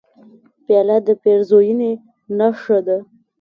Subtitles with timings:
[0.65, 1.91] پیاله د پیرزوینې
[2.37, 2.97] نښه ده.